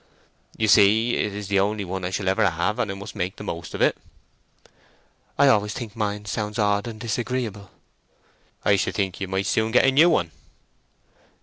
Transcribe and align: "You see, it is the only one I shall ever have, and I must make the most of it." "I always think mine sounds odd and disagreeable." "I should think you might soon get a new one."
"You 0.57 0.67
see, 0.67 1.13
it 1.13 1.31
is 1.31 1.47
the 1.47 1.59
only 1.59 1.85
one 1.85 2.03
I 2.03 2.09
shall 2.09 2.27
ever 2.27 2.49
have, 2.49 2.79
and 2.79 2.89
I 2.89 2.95
must 2.95 3.15
make 3.15 3.35
the 3.35 3.43
most 3.43 3.75
of 3.75 3.83
it." 3.83 3.95
"I 5.37 5.47
always 5.47 5.73
think 5.75 5.95
mine 5.95 6.25
sounds 6.25 6.57
odd 6.57 6.87
and 6.87 6.99
disagreeable." 6.99 7.69
"I 8.65 8.77
should 8.77 8.95
think 8.95 9.21
you 9.21 9.27
might 9.27 9.45
soon 9.45 9.69
get 9.69 9.85
a 9.85 9.91
new 9.91 10.09
one." 10.09 10.31